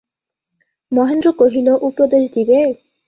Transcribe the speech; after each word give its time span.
মহেন্দ্র 0.91 1.27
কহিল, 1.39 1.67
উপদেশ 1.89 2.23
দিবে? 2.35 2.59